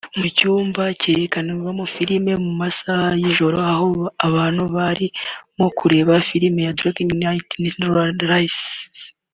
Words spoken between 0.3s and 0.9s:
cyumba